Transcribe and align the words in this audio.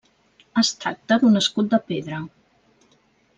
Es 0.61 0.71
tracta 0.85 1.17
d'un 1.23 1.39
escut 1.43 1.69
de 1.75 1.81
pedra. 1.91 2.23